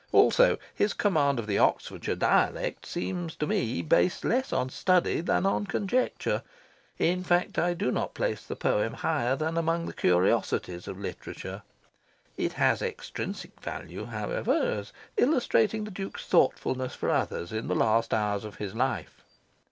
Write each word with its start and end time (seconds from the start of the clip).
Also, 0.11 0.57
his 0.73 0.93
command 0.95 1.37
of 1.37 1.45
the 1.45 1.59
Oxfordshire 1.59 2.15
dialect 2.15 2.87
seems 2.87 3.35
to 3.35 3.45
me 3.45 3.83
based 3.83 4.25
less 4.25 4.51
on 4.51 4.67
study 4.71 5.21
than 5.21 5.45
on 5.45 5.67
conjecture. 5.67 6.41
In 6.97 7.23
fact, 7.23 7.59
I 7.59 7.75
do 7.75 7.91
not 7.91 8.15
place 8.15 8.43
the 8.43 8.55
poem 8.55 8.93
higher 8.95 9.35
than 9.35 9.57
among 9.57 9.85
the 9.85 9.93
curiosities 9.93 10.87
of 10.87 10.97
literature. 10.99 11.61
It 12.35 12.53
has 12.53 12.81
extrinsic 12.81 13.61
value, 13.61 14.05
however, 14.05 14.55
as 14.79 14.91
illustrating 15.17 15.83
the 15.83 15.91
Duke's 15.91 16.25
thoughtfulness 16.25 16.95
for 16.95 17.11
others 17.11 17.51
in 17.51 17.67
the 17.67 17.75
last 17.75 18.11
hours 18.11 18.43
of 18.43 18.55
his 18.55 18.73
life. 18.73 19.21